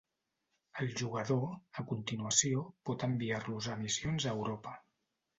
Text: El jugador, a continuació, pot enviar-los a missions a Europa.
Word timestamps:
El 0.83 0.87
jugador, 1.01 1.43
a 1.81 1.83
continuació, 1.91 2.63
pot 2.91 3.05
enviar-los 3.09 3.67
a 3.75 3.77
missions 3.83 4.27
a 4.31 4.33
Europa. 4.39 4.73